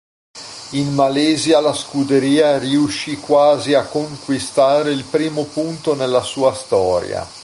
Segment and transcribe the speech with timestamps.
[0.71, 7.23] In Malesia la scuderia riuscì quasi a conquistare il primo punto nella sua storia.